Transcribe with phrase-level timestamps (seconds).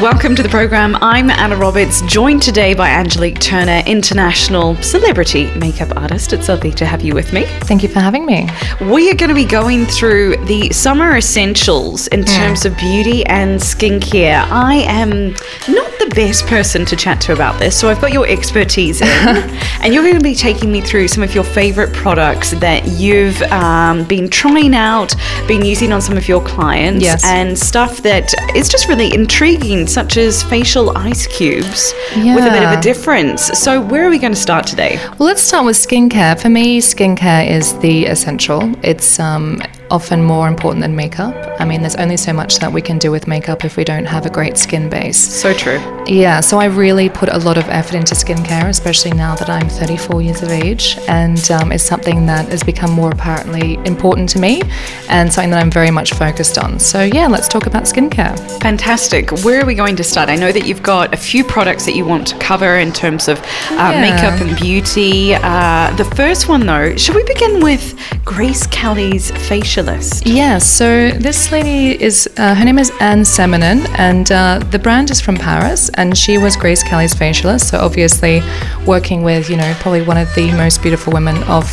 [0.00, 0.96] Welcome to the program.
[1.00, 6.32] I'm Anna Roberts, joined today by Angelique Turner, international celebrity makeup artist.
[6.32, 7.46] It's lovely to have you with me.
[7.62, 8.48] Thank you for having me.
[8.80, 13.58] We are going to be going through the summer essentials in terms of beauty and
[13.58, 14.46] skincare.
[14.48, 15.30] I am
[15.68, 19.08] not the best person to chat to about this, so I've got your expertise in,
[19.82, 23.42] and you're going to be taking me through some of your favorite products that you've
[23.50, 25.16] um, been trying out,
[25.48, 27.24] been using on some of your clients, Yes.
[27.24, 32.62] and stuff that is just really intriguing, such as facial ice cubes with a bit
[32.62, 33.46] of a difference.
[33.58, 34.98] So, where are we going to start today?
[35.18, 36.40] Well, let's start with skincare.
[36.40, 38.74] For me, skincare is the essential.
[38.84, 41.34] It's um, often more important than makeup.
[41.60, 44.04] I mean, there's only so much that we can do with makeup if we don't
[44.04, 45.16] have a great skin base.
[45.18, 45.78] So true.
[46.06, 49.68] Yeah, so I really put a lot of effort into skincare, especially now that I'm
[49.68, 54.38] 34 years of age, and um, it's something that has become more apparently important to
[54.38, 54.62] me,
[55.08, 56.78] and something that I'm very much focused on.
[56.78, 58.36] So yeah, let's talk about skincare.
[58.60, 59.30] Fantastic.
[59.44, 60.28] Where are we going to start?
[60.28, 63.28] I know that you've got a few products that you want to cover in terms
[63.28, 63.44] of uh,
[63.92, 64.00] Yeah.
[64.00, 65.34] makeup and beauty.
[65.34, 67.94] Uh, the first one, though, should we begin with
[68.24, 69.30] Grace Kelly's
[69.78, 70.22] facialist?
[70.26, 75.10] Yeah, so this lady is, uh, her name is Anne Semonin, and uh, the brand
[75.10, 78.42] is from Paris, and she was Grace Kelly's facialist, so obviously
[78.86, 81.64] working with, you know, probably one of the most beautiful women of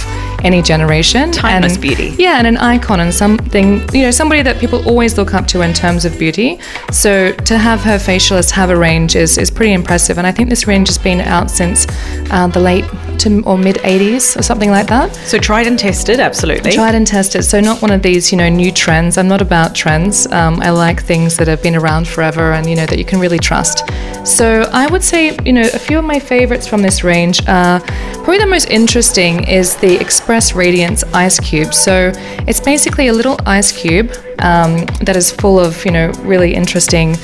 [0.46, 1.32] any generation.
[1.32, 2.16] Timeless and, beauty.
[2.18, 5.62] Yeah, and an icon and something, you know, somebody that people always look up to
[5.62, 6.60] in terms of beauty.
[6.92, 10.50] So to have her facialist have a range is, is pretty impressive, and I think
[10.50, 11.88] this range has been out since
[12.32, 12.86] uh, the late
[13.20, 15.16] to or mid 80s or something like that.
[15.16, 16.72] So tried and tested, absolutely.
[16.72, 17.44] Tried and tested.
[17.44, 19.18] So not one of these, you know, new trends.
[19.18, 20.28] I'm not about trends.
[20.32, 23.20] Um, I like things that have been around forever and you know that you can
[23.20, 23.84] really trust.
[24.24, 27.42] So I would say, you know, a few of my favorites from this range.
[27.48, 31.74] Uh, probably the most interesting is the Express Radiance Ice Cube.
[31.74, 32.12] So
[32.48, 37.16] it's basically a little ice cube um, that is full of, you know, really interesting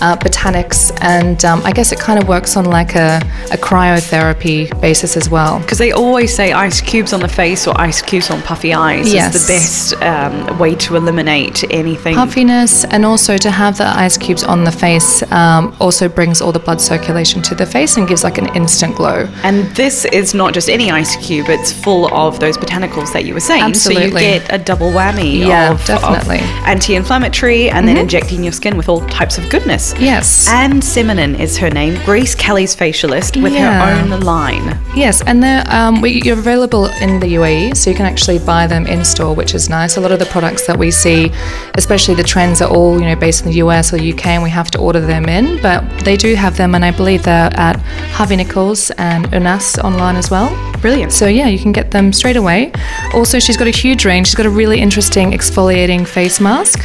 [0.00, 3.20] uh, botanics, and um, I guess it kind of works on like a,
[3.52, 5.58] a cryotherapy basis as well.
[5.60, 9.12] Because they always say ice cubes on the face or ice cubes on puffy eyes
[9.12, 9.34] Yes.
[9.34, 12.14] is the best um, way to eliminate anything.
[12.14, 16.52] Puffiness and also to have the ice cubes on the face um, also brings all
[16.52, 19.28] the blood circulation to the face and gives like an instant glow.
[19.42, 23.34] And this is not just any ice cube, it's full of those botanicals that you
[23.34, 23.74] were saying.
[23.74, 26.38] So you get a double whammy Yeah, of, definitely.
[26.38, 26.57] Mm-hmm.
[26.58, 29.94] Of anti-inflammatory and then injecting your skin with all types of goodness.
[29.98, 30.48] Yes.
[30.48, 33.84] Anne Semonin is her name, Grace Kelly's facialist with Yeah.
[33.94, 34.78] her own line.
[34.94, 38.66] Yes, and they're um, we, you're available in the UAE, so you can actually buy
[38.66, 39.96] them in store, which is nice.
[39.96, 41.30] A lot of the products that we see,
[41.74, 44.50] especially the trends, are all you know based in the US or UK, and we
[44.50, 45.60] have to order them in.
[45.62, 47.76] But they do have them, and I believe they're at
[48.12, 50.48] Harvey Nichols and Ounass online as well.
[50.80, 51.12] Brilliant.
[51.12, 52.72] So yeah, you can get them straight away.
[53.12, 54.28] Also, she's got a huge range.
[54.28, 56.80] She's got a really interesting exfoliating face mask.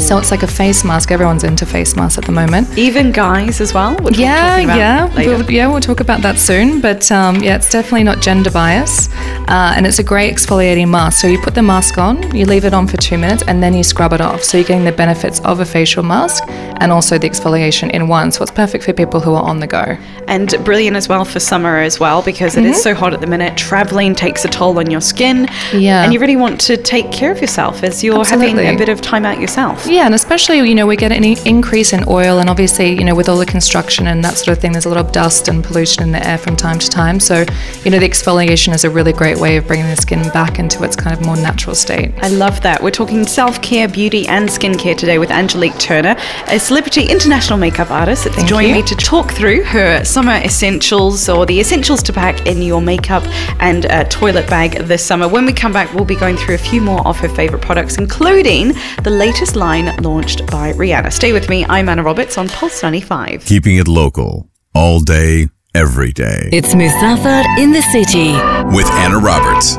[0.00, 1.10] So it's like a face mask.
[1.10, 2.76] Everyone's into face masks at the moment.
[2.78, 5.30] Even guys as well, which Yeah, yeah, later.
[5.38, 5.66] we'll, yeah.
[5.66, 6.80] We'll talk about that soon.
[6.80, 9.08] But um, yeah, it's definitely not gender bias,
[9.48, 11.20] uh, and it's a great exfoliating mask.
[11.20, 13.74] So you put the mask on, you leave it on for two minutes, and then
[13.74, 14.42] you scrub it off.
[14.42, 18.32] So you're getting the benefits of a facial mask and also the exfoliation in one.
[18.32, 19.96] So it's perfect for people who are on the go.
[20.28, 23.26] and brilliant as well for summer as well because it is so hot at the
[23.26, 23.56] minute.
[23.56, 25.46] Traveling takes a toll on your skin.
[25.72, 26.02] Yeah.
[26.04, 29.00] And you really want to take care of yourself as you're having a bit of
[29.00, 29.81] time out yourself.
[29.84, 33.14] Yeah, and especially you know we get an increase in oil, and obviously you know
[33.14, 35.62] with all the construction and that sort of thing, there's a lot of dust and
[35.62, 37.18] pollution in the air from time to time.
[37.18, 37.44] So
[37.84, 40.84] you know the exfoliation is a really great way of bringing the skin back into
[40.84, 42.12] its kind of more natural state.
[42.18, 42.80] I love that.
[42.82, 46.16] We're talking self care, beauty, and skincare today with Angelique Turner,
[46.46, 48.82] a celebrity international makeup artist that's Thank joining you.
[48.82, 53.24] me to talk through her summer essentials or the essentials to pack in your makeup
[53.60, 55.26] and uh, toilet bag this summer.
[55.26, 57.98] When we come back, we'll be going through a few more of her favorite products,
[57.98, 61.12] including the latest line launched by Rihanna.
[61.12, 61.64] Stay with me.
[61.64, 63.44] I'm Anna Roberts on Pulse 95.
[63.46, 64.48] Keeping it local.
[64.74, 66.50] All day, every day.
[66.52, 68.32] It's Musafir in the city.
[68.76, 69.78] With Anna Roberts.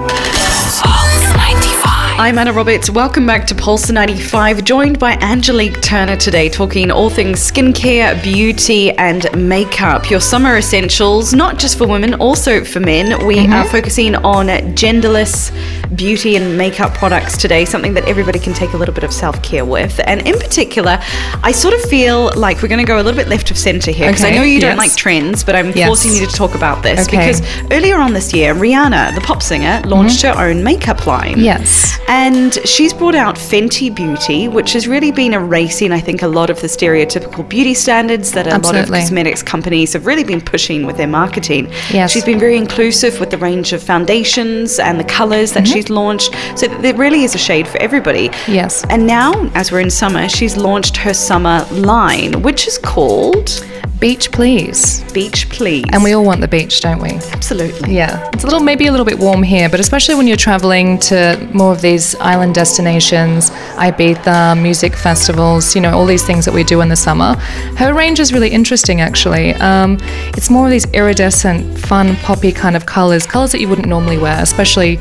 [2.15, 2.91] I'm Anna Roberts.
[2.91, 8.91] Welcome back to Pulse 95, joined by Angelique Turner today, talking all things skincare, beauty,
[8.91, 10.11] and makeup.
[10.11, 13.25] Your summer essentials, not just for women, also for men.
[13.25, 13.53] We mm-hmm.
[13.53, 15.51] are focusing on genderless
[15.95, 19.41] beauty and makeup products today, something that everybody can take a little bit of self
[19.43, 19.99] care with.
[20.05, 20.99] And in particular,
[21.43, 23.91] I sort of feel like we're going to go a little bit left of center
[23.91, 25.87] here because I know you don't like trends, but I'm Yes.
[25.87, 27.17] forcing you to talk about this Okay.
[27.17, 27.41] because
[27.71, 31.31] earlier on this year, Rihanna, the pop singer, launched her own makeup line.
[31.33, 31.41] Mm-hmm.
[31.41, 31.97] Yes.
[32.07, 36.49] And she's brought out Fenty Beauty, which has really been erasing, I think, a lot
[36.49, 40.85] of the stereotypical beauty standards that a lot of cosmetics companies have really been pushing
[40.85, 41.71] with their marketing.
[41.91, 42.11] Yes.
[42.11, 45.73] She's been very inclusive with the range of foundations and the colors that Mm-hmm.
[45.73, 46.33] she's launched.
[46.55, 48.29] So there really is a shade for everybody.
[48.47, 48.83] Yes.
[48.89, 53.65] And now, as we're in summer, she's launched her summer line, which is called
[53.99, 55.01] Beach, please.
[55.13, 55.85] Beach Please.
[55.93, 57.11] And we all want the beach, don't we?
[57.31, 57.95] absolutely.
[57.95, 60.99] Yeah, it's a little maybe a little bit warm here, but especially when you're traveling
[60.99, 66.53] to more of these island destinations, Ibiza, music festivals, you know, all these things that
[66.53, 67.35] we do in the summer.
[67.77, 69.53] Her range is really interesting, actually.
[69.55, 69.97] Um,
[70.35, 74.17] it's more of these iridescent, fun, poppy kind of colors, colors that you wouldn't normally
[74.17, 74.97] wear, especially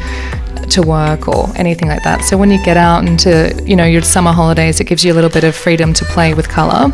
[0.70, 2.22] to work or anything like that.
[2.24, 5.14] So when you get out into, you know, your summer holidays, it gives you a
[5.14, 6.92] little bit of freedom to play with color.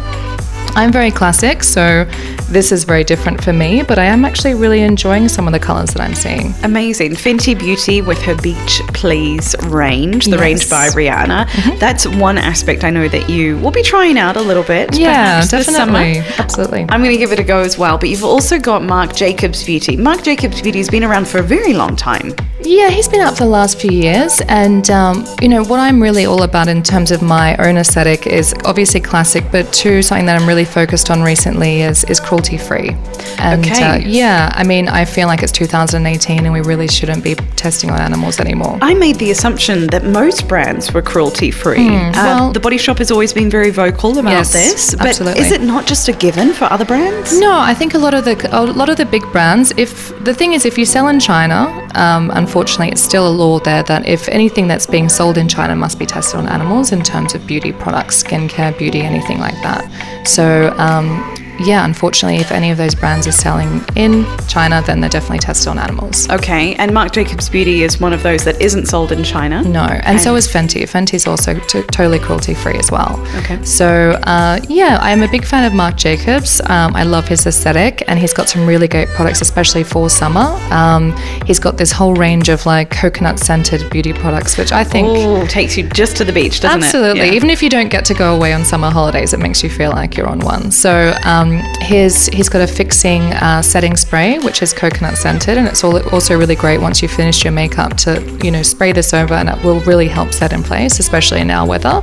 [0.74, 2.04] I'm very classic, so
[2.50, 5.58] this is very different for me, but I am actually really enjoying some of the
[5.58, 6.54] colors that I'm seeing.
[6.62, 7.12] Amazing.
[7.12, 10.94] Fenty Beauty with her Beach Please range, the range Yes.
[10.94, 10.94] Mm-hmm.
[10.94, 11.78] by Rihanna.
[11.80, 14.96] That's one aspect I know that you will be trying out a little bit.
[14.96, 16.18] Yeah, definitely.
[16.38, 16.82] Absolutely.
[16.90, 19.64] I'm going to give it a go as well, but you've also got Marc Jacobs
[19.64, 19.96] Beauty.
[19.96, 22.34] Marc Jacobs Beauty has been around for a very long time.
[22.60, 26.02] Yeah, he's been out for the last few years, and um, you know what I'm
[26.02, 30.26] really all about in terms of my own aesthetic is obviously classic, but two something
[30.26, 32.96] that I'm really focused on recently is is cruelty free.
[33.38, 33.82] And Okay.
[33.84, 37.90] uh, yeah, I mean, I feel like it's 2018, and we really shouldn't be testing
[37.90, 38.76] on animals anymore.
[38.82, 41.88] I made the assumption that most brands were cruelty free.
[41.88, 45.40] well- the Body Shop has always been very vocal about Yes, this, but absolutely.
[45.42, 47.38] is it not just a given for other brands?
[47.38, 49.72] No, I think a lot of the a lot of the big brands.
[49.76, 53.58] If the thing is, if you sell in China, um, unfortunately, it's still a law
[53.58, 57.02] there that if anything that's being sold in China must be tested on animals in
[57.02, 59.84] terms of beauty products, skincare, beauty, anything like that.
[60.26, 60.74] So.
[60.78, 65.38] Um, yeah, unfortunately, if any of those brands are selling in China, then they're definitely
[65.38, 66.28] tested on animals.
[66.30, 69.62] Okay, and Marc Jacobs Beauty is one of those that isn't sold in China.
[69.62, 70.82] No, and so is Fenty.
[70.82, 73.18] Fenty's also t- totally cruelty free as well.
[73.36, 73.62] Okay.
[73.64, 76.60] So uh, yeah, I'm a big fan of Marc Jacobs.
[76.62, 80.58] Um, I love his aesthetic, and he's got some really great products, especially for summer.
[80.70, 81.16] Um,
[81.46, 85.08] he's got this whole range of like coconut scented beauty products, which I think.
[85.08, 87.20] Oh, takes you just to the beach, doesn't Absolutely.
[87.20, 87.26] it?
[87.26, 87.32] Yeah.
[87.32, 89.90] Even if you don't get to go away on summer holidays, it makes you feel
[89.90, 90.70] like you're on one.
[90.70, 91.47] So um,
[91.80, 95.96] his he's got a fixing uh, setting spray, which is coconut scented, and it's all,
[96.10, 99.48] also really great once you finish your makeup to you know spray this over, and
[99.48, 102.02] it will really help set in place, especially in our weather.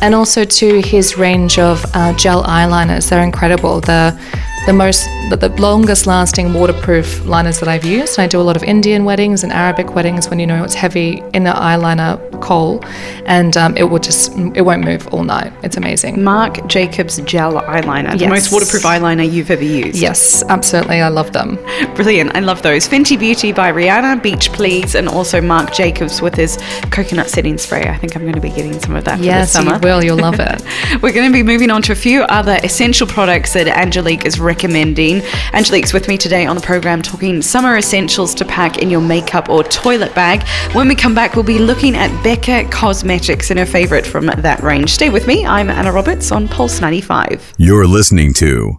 [0.00, 3.80] And also to his range of uh, gel eyeliners, they're incredible.
[3.80, 4.18] The
[4.66, 8.18] the most the, the longest lasting waterproof liners that I've used.
[8.18, 10.74] And I do a lot of Indian weddings and Arabic weddings when you know it's
[10.74, 12.82] heavy inner eyeliner kohl,
[13.26, 15.52] and um, it will just it won't move all night.
[15.62, 16.22] It's amazing.
[16.22, 19.98] Marc Jacobs gel eyeliner, the most waterproof eyeliner you've ever used.
[19.98, 21.00] Yes, absolutely.
[21.00, 21.56] I love them.
[21.94, 22.34] Brilliant.
[22.36, 22.88] I love those.
[22.88, 26.58] Fenty Beauty by Rihanna, Beach Please, and also Marc Jacobs with his
[26.90, 27.84] coconut setting spray.
[27.84, 29.80] I think I'm going to be getting some of that Yes, for the you summer.
[29.82, 30.02] will.
[30.04, 30.62] You'll love it.
[31.02, 34.40] We're going to be moving on to a few other essential products that Angelique is
[34.54, 35.22] recommending.
[35.52, 39.48] Angelique's with me today on the program talking summer essentials to pack in your makeup
[39.48, 40.42] or toilet bag.
[40.74, 44.60] When we come back, we'll be looking at Becca Cosmetics and her favorite from that
[44.60, 44.90] range.
[44.90, 45.46] Stay with me.
[45.46, 47.52] I'm Anna Roberts on Pulse 95.
[47.58, 48.74] You're listening to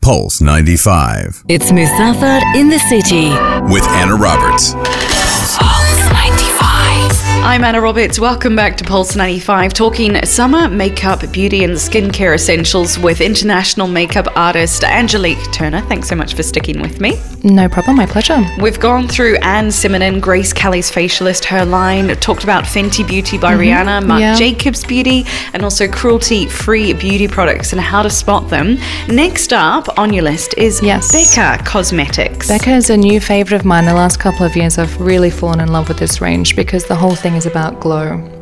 [0.00, 3.28] Pulse 95 It's Musafir in the city.
[3.70, 4.72] with Anna Roberts.
[7.40, 7.60] Pulse 95.
[7.60, 8.18] I'm Anna Roberts.
[8.18, 14.26] Welcome back to Pulse 95, talking summer makeup, beauty, and skincare essentials with international makeup
[14.36, 15.80] artist Angelique Turner.
[15.82, 17.18] Thanks so much for sticking with me.
[17.42, 17.96] No problem.
[17.96, 18.44] My pleasure.
[18.60, 23.54] We've gone through Anne Semonin, Grace Kelly's facialist, her line, talked about Fenty Beauty by
[23.54, 23.62] mm-hmm.
[23.62, 24.34] Rihanna, Marc yeah.
[24.34, 28.76] Jacobs Beauty, and also cruelty free beauty products and how to spot them.
[29.08, 31.10] Next up on your list is Yes.
[31.12, 32.48] Becca Cosmetics.
[32.48, 33.86] Becca is a new favorite of mine.
[33.86, 36.94] The last couple of years, I've really fallen in love with this range because the
[36.94, 38.39] whole thing is about glow.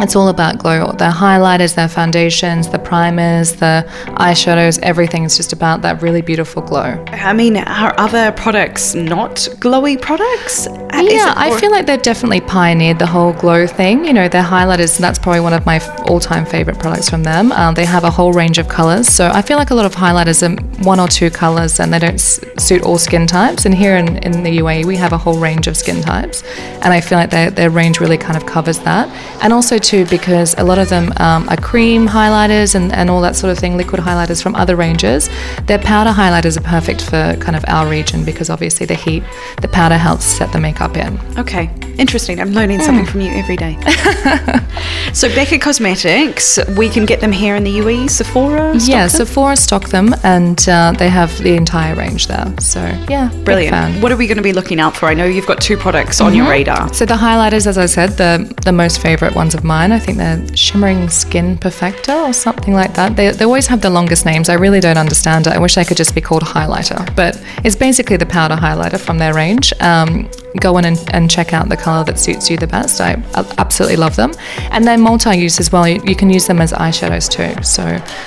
[0.00, 0.92] It's all about glow.
[0.92, 3.84] Their highlighters, their foundations, the primers, the
[4.16, 7.04] eyeshadows, everything is just about that really beautiful glow.
[7.08, 10.66] I mean, are other products not glowy products?
[10.68, 14.04] Uh, Yeah, I feel like they've definitely pioneered the whole glow thing.
[14.04, 17.50] You know, their highlighters, that's probably one of my all time favorite products from them.
[17.52, 19.08] Um, they have a whole range of colors.
[19.08, 21.98] So I feel like a lot of highlighters are one or two colors and they
[21.98, 23.66] don't s- suit all skin types.
[23.66, 26.42] And here in, in the UAE, we have a whole range of skin types.
[26.82, 29.08] And I feel like their, their range really kind of covers that.
[29.42, 33.22] And also, too because a lot of them um, are cream highlighters and, and all
[33.22, 35.30] that sort of thing, liquid highlighters from other ranges.
[35.64, 39.22] Their powder highlighters are perfect for kind of our region because obviously the heat,
[39.62, 41.18] the powder helps set the makeup in.
[41.38, 42.38] Okay, interesting.
[42.38, 43.78] I'm learning something from you every day.
[45.14, 48.76] so Becca Cosmetics, we can get them here in the UAE, Sephora.
[48.76, 49.08] yeah, them?
[49.08, 52.52] Sephora stock them and uh, they have the entire range there.
[52.60, 54.02] So yeah, Brilliant.
[54.02, 55.06] What are we going to be looking out for?
[55.06, 56.92] I know you've got two products on your radar.
[56.92, 59.77] So the highlighters, as I said, the the most favorite ones of mine.
[59.78, 63.16] I think they're Shimmering Skin Perfector or something like that.
[63.16, 64.48] They, they always have the longest names.
[64.48, 65.52] I really don't understand it.
[65.52, 69.18] I wish I could just be called highlighter, but it's basically the powder highlighter from
[69.18, 69.72] their range.
[69.80, 70.28] Um,
[70.60, 73.00] go in and, and check out the color that suits you the best.
[73.00, 74.32] I, I absolutely love them,
[74.70, 75.86] and they're multi-use as well.
[75.86, 77.84] You, you can use them as eyeshadows too, so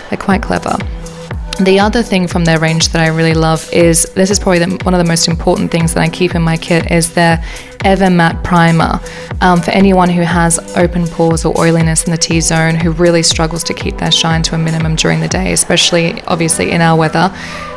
[0.10, 0.78] they're quite clever.
[1.60, 4.84] The other thing from their range that I really love is this is probably the,
[4.84, 7.44] one of the most important things that I keep in my kit is their
[7.84, 9.00] Ever Matte Primer.
[9.42, 13.22] Um, for anyone who has open pores or oiliness in the T zone, who really
[13.22, 16.98] struggles to keep their shine to a minimum during the day, especially obviously in our
[16.98, 17.32] weather,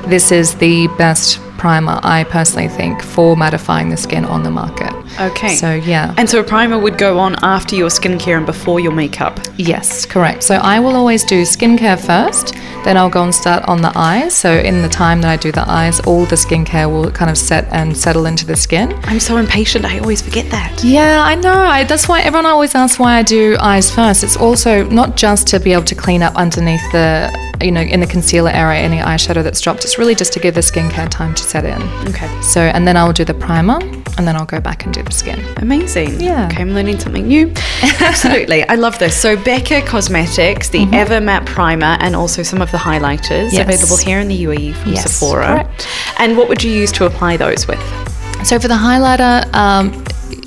[0.07, 4.93] this is the best primer I personally think for mattifying the skin on the market.
[5.19, 5.55] Okay.
[5.57, 6.15] So yeah.
[6.19, 9.41] And so a primer would go on after your skincare and before your makeup.
[9.57, 10.43] Yes, correct.
[10.43, 12.53] So I will always do skincare first,
[12.85, 14.35] then I'll go and start on the eyes.
[14.35, 17.39] So in the time that I do the eyes, all the skincare will kind of
[17.39, 18.93] set and settle into the skin.
[19.05, 19.87] I'm so impatient.
[19.87, 20.85] I always forget that.
[20.85, 21.61] Yeah, I know.
[21.77, 24.23] I, that's why everyone always asks why I do eyes first.
[24.23, 28.01] It's also not just to be able to clean up underneath the, you know, in
[28.01, 29.85] the concealer area, any eyeshadow that's dropped.
[29.85, 31.81] It's really just to give the skincare time to set in.
[32.09, 32.29] Okay.
[32.43, 33.79] So, and then I'll do the primer,
[34.19, 35.43] and then I'll go back and do the skin.
[35.59, 36.21] Amazing.
[36.21, 36.47] Yeah.
[36.51, 37.53] Okay, I'm learning something new.
[38.01, 38.67] Absolutely.
[38.69, 39.21] I love this.
[39.21, 43.55] So Becca Cosmetics, the Ever Matte Primer, and also some of the highlighters Mm-hmm.
[43.55, 43.83] Yes.
[43.83, 45.47] available here in the UAE from Yes, Sephora.
[45.47, 45.89] correct.
[46.19, 47.81] And what would you use to apply those with?
[48.45, 49.91] So for the highlighter, um,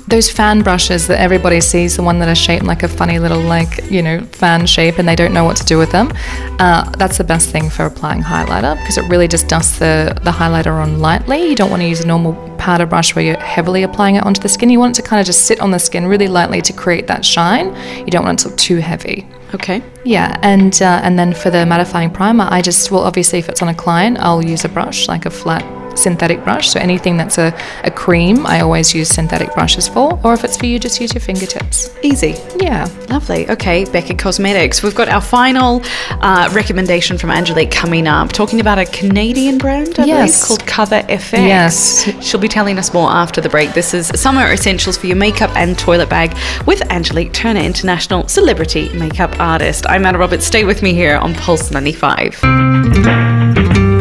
[0.08, 3.40] those fan brushes that everybody sees, the one that are shaped like a funny little
[3.40, 6.12] like you know fan shape, and they don't know what to do with them.
[6.58, 10.30] Uh, that's the best thing for applying highlighter because it really just dusts the the
[10.30, 11.48] highlighter on lightly.
[11.48, 14.40] You don't want to use a normal powder brush where you're heavily applying it onto
[14.40, 14.70] the skin.
[14.70, 17.06] You want it to kind of just sit on the skin really lightly to create
[17.08, 17.74] that shine.
[17.98, 19.26] You don't want it to look too heavy.
[19.54, 19.82] Okay.
[20.04, 23.62] Yeah, and uh, and then for the mattifying primer, I just well obviously if it's
[23.62, 25.62] on a client, I'll use a brush like a flat
[25.98, 26.70] synthetic brush.
[26.70, 27.52] So anything that's a,
[27.84, 30.18] a cream, I always use synthetic brushes for.
[30.24, 31.90] Or if it's for you, just use your fingertips.
[32.02, 32.34] Easy.
[32.58, 32.88] Yeah.
[33.08, 33.48] Lovely.
[33.50, 34.82] Okay, Becca Cosmetics.
[34.82, 39.98] We've got our final uh, recommendation from Angelique coming up, talking about a Canadian brand,
[39.98, 40.40] I Yes.
[40.46, 41.32] believe, called Cover FX.
[41.46, 42.24] Yes.
[42.24, 43.72] She'll be telling us more after the break.
[43.74, 46.36] This is Summer Essentials for your makeup and toilet bag
[46.66, 49.86] with Angelique Turner, international celebrity makeup artist.
[49.88, 50.44] I'm Anna Roberts.
[50.46, 52.38] Stay with me here on Pulse 95.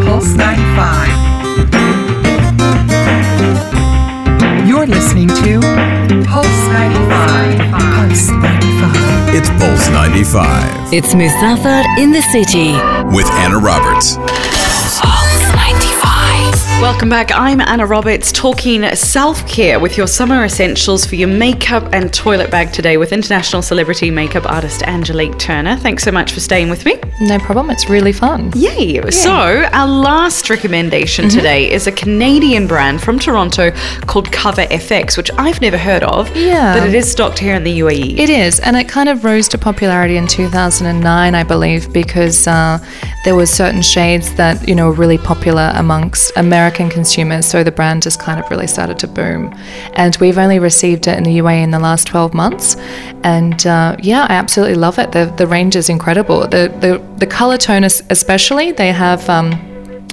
[0.03, 1.66] Pulse 95.
[4.87, 5.59] Listening to
[6.25, 7.71] Pulse 95.
[7.71, 9.35] Pulse 95.
[9.35, 12.71] It's Pulse 95 It's Musafir in the city.
[13.13, 14.15] with Anna Roberts.
[16.77, 16.81] Pulse 95.
[16.81, 17.31] Welcome back.
[17.33, 22.51] I'm Anna Roberts talking self care with your summer essentials for your makeup and toilet
[22.51, 25.75] bag today with international celebrity makeup artist Angelique Turner.
[25.77, 26.99] Thanks so much for staying with me.
[27.21, 27.69] No problem.
[27.69, 28.51] It's really fun.
[28.55, 29.09] Yay!
[29.11, 35.31] So, our last recommendation today is a Canadian brand from Toronto called Cover FX, which
[35.37, 36.35] I've never heard of.
[36.35, 36.77] Yeah.
[36.77, 37.77] But it is stocked here in the.
[37.77, 38.17] UAE.
[38.17, 42.79] It is, and it kind of rose to popularity in 2009, I believe, because uh,
[43.23, 46.31] there were certain shades that you know were really popular amongst
[46.67, 47.45] American consumers.
[47.45, 49.55] So the brand just kind of really started to boom,
[49.93, 52.75] and we've only received it in the UAE in the last 12 months,
[53.23, 55.13] and uh, yeah, I absolutely love it.
[55.13, 56.41] The the range is incredible.
[56.41, 59.29] The the the color tone, especially, they have.
[59.29, 59.66] Um,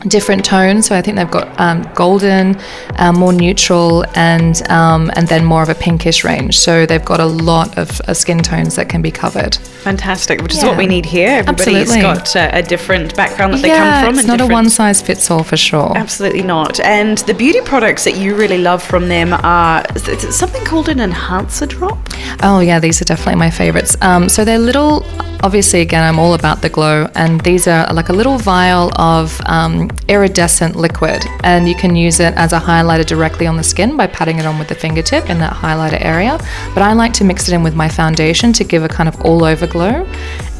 [0.08, 0.86] different tones.
[0.86, 2.56] So I think they've got um, golden,
[2.96, 6.58] um, more neutral, and um, and then more of a pinkish range.
[6.58, 9.56] So they've got a lot of uh, skin tones that can be covered.
[9.56, 11.30] Fantastic, which is what we need here.
[11.30, 12.02] Everybody's Absolutely.
[12.02, 14.18] got uh, a different background that they yeah, come from.
[14.18, 15.96] it's not a one size fits all for sure.
[15.96, 16.80] Absolutely not.
[16.80, 20.88] And the beauty products that you really love from them are is it something called
[20.88, 21.98] an enhancer drop?
[22.42, 23.96] Oh yeah, these are definitely my favorites.
[24.00, 25.04] Um, so they're little.
[25.44, 29.38] Obviously, again, I'm all about the glow, and these are like a little vial of
[29.44, 33.94] um, iridescent liquid, and you can use it as a highlighter directly on the skin
[33.94, 36.38] by patting it on with the fingertip in that highlighter area.
[36.72, 39.20] But I like to mix it in with my foundation to give a kind of
[39.20, 40.06] all-over glow.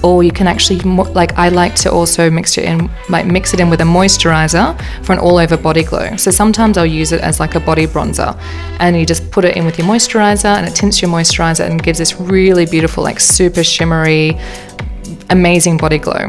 [0.05, 0.81] Or you can actually
[1.21, 4.77] like I like to also mix it in like mix it in with a moisturizer
[5.03, 6.17] for an all-over body glow.
[6.17, 8.39] So sometimes I'll use it as like a body bronzer,
[8.81, 11.83] and you just put it in with your moisturizer, and it tints your moisturizer and
[11.83, 14.39] gives this really beautiful like super shimmery,
[15.31, 16.29] amazing body glow.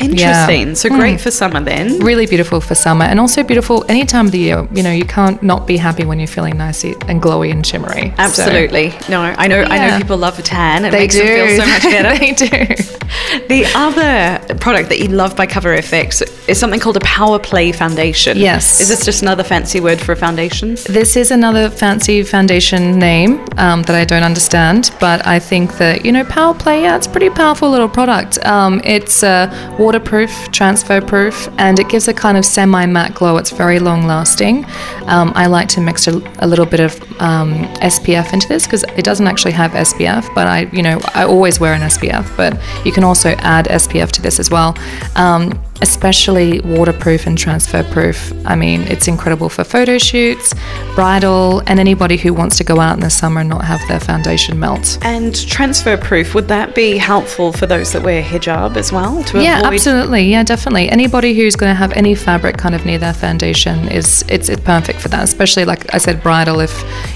[0.00, 0.74] Interesting.
[0.74, 1.98] So great for summer then.
[2.00, 4.66] Really beautiful for summer and also beautiful any time of the year.
[4.72, 8.10] You know, you can't not be happy when you're feeling nice and glowy and shimmery.
[8.10, 8.92] So- Absolutely.
[9.08, 9.62] No, I know.
[9.62, 10.84] I know people love a tan.
[10.84, 11.24] It they makes do.
[11.24, 12.18] them feel so much better.
[12.18, 13.46] they do.
[13.48, 17.72] The other product that you love by Cover FX is something called a Power Play
[17.72, 18.36] Foundation.
[18.36, 18.80] Yes.
[18.80, 20.76] Is this just another fancy word for a foundation?
[20.88, 26.04] This is another fancy foundation name um, that I don't understand, but I think that,
[26.04, 28.38] you know, Power Play, yeah, it's a pretty powerful little product.
[28.44, 29.48] Um, it's uh,
[29.86, 33.36] waterproof, transfer proof, and it gives a kind of semi matte glow.
[33.36, 34.64] It's very long lasting.
[35.04, 37.52] Um, I like to mix a, a little bit of um,
[37.94, 41.60] SPF into this because it doesn't actually have SPF, but I, you know, I always
[41.60, 44.76] wear an SPF, but you can also add SPF to this as well.
[45.14, 45.52] Um,
[45.82, 48.32] especially waterproof and transfer proof.
[48.46, 50.54] I mean, it's incredible for photo shoots,
[50.94, 54.00] bridal, and anybody who wants to go out in the summer and not have their
[54.00, 54.98] foundation melt.
[55.02, 59.22] And transfer proof, would that be helpful for those that wear hijab as well?
[59.24, 60.22] To Yeah, avoid absolutely.
[60.24, 60.88] Yeah, definitely.
[60.88, 64.60] Anybody who's going to have any fabric kind of near their foundation is it's, it's
[64.62, 65.22] perfect for that.
[65.24, 66.60] Especially like I said, bridal.
[66.60, 66.72] If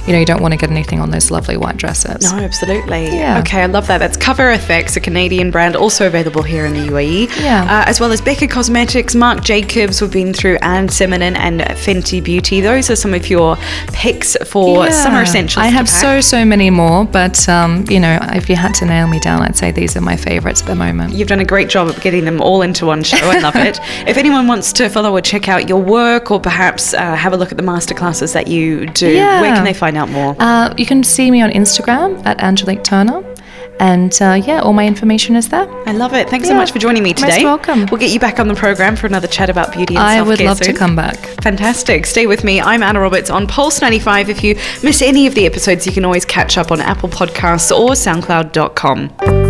[0.06, 2.32] you know you don't want to get anything on those lovely white dresses.
[2.32, 3.06] No, absolutely.
[3.06, 3.38] Yeah.
[3.40, 3.98] Okay, I love that.
[3.98, 7.28] That's Cover FX, a Canadian brand, also available here in the UAE.
[7.40, 7.64] Yeah.
[7.64, 12.22] Uh, as well as Becca Cosmetics, Marc Jacobs, we've been through Anne Semonin and Fenty
[12.22, 12.60] Beauty.
[12.60, 13.56] Those are some of your
[13.92, 14.90] picks for Yeah.
[14.90, 15.62] summer essentials.
[15.64, 19.06] I have so so many more, but um, you know, if you had to nail
[19.06, 21.14] me down, I'd say these are my favorites at the moment.
[21.14, 23.16] You've done a great job of getting them all into one show.
[23.22, 23.78] I love it.
[24.10, 27.36] If anyone wants to follow or check out your work or perhaps uh, have a
[27.36, 29.40] look at the masterclasses that you do, Yeah.
[29.40, 30.34] where can they find out more?
[30.38, 33.22] Uh, you can see me on Instagram at Angelique Turner.
[33.78, 35.66] And uh, yeah, all my information is there.
[35.88, 36.28] I love it.
[36.28, 37.42] Thanks so much for joining me today.
[37.42, 37.86] Most welcome.
[37.90, 40.40] We'll get you back on the program for another chat about beauty and I would
[40.40, 41.16] love to come back.
[41.42, 42.04] Fantastic.
[42.04, 42.60] Stay with me.
[42.60, 44.28] I'm Anna Roberts on Pulse 95.
[44.28, 47.70] If you miss any of the episodes, you can always catch up on Apple Podcasts
[47.74, 49.49] or SoundCloud.com.